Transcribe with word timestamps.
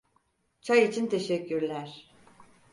Çay 0.61 0.85
için 0.87 1.07
teşekkürler. 1.09 2.11